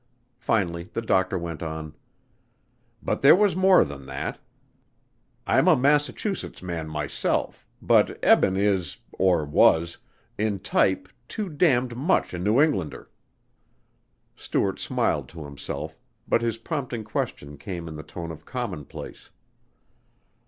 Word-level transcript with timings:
Finally 0.39 0.85
the 0.93 1.01
doctor 1.03 1.37
went 1.37 1.61
on: 1.61 1.93
"But 3.03 3.21
there 3.21 3.35
was 3.35 3.55
more 3.55 3.85
than 3.85 4.07
that. 4.07 4.39
I'm 5.45 5.67
a 5.67 5.75
Massachusetts 5.77 6.63
man 6.63 6.89
myself, 6.89 7.67
but 7.83 8.17
Eben 8.23 8.57
is 8.57 8.97
or 9.11 9.45
was 9.45 9.99
in 10.39 10.57
type, 10.57 11.07
too 11.27 11.49
damned 11.49 11.95
much 11.95 12.31
the 12.31 12.39
New 12.39 12.59
Englander." 12.59 13.11
Stuart 14.35 14.79
smiled 14.79 15.29
to 15.29 15.45
himself, 15.45 15.97
but 16.27 16.41
his 16.41 16.57
prompting 16.57 17.03
question 17.03 17.55
came 17.55 17.87
in 17.87 17.95
the 17.95 18.01
tone 18.01 18.31
of 18.31 18.43
commonplace. 18.43 19.29